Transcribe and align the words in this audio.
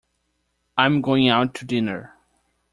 I 0.79 0.87
am 0.87 1.01
going 1.03 1.27
out 1.29 1.53
to 1.53 1.65
dinner. 1.65 2.15